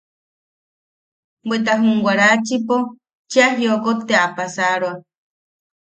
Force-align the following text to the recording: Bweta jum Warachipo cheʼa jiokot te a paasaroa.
Bweta 1.47 1.73
jum 1.81 1.97
Warachipo 2.05 2.75
cheʼa 3.31 3.47
jiokot 3.57 3.99
te 4.07 4.13
a 4.25 4.27
paasaroa. 4.35 4.95